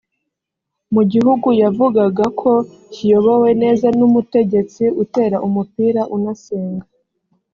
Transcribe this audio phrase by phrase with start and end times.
[0.93, 2.51] mu gihugu yavugaga ko
[2.93, 6.85] kiyobowe neza n’umutegetsi utera umupira unasenga